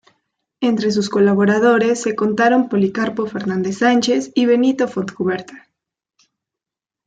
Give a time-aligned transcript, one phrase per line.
[0.61, 5.67] Entre sus colaboradores se contaron Policarpo Fernández Sánchez y Benito Fontcuberta.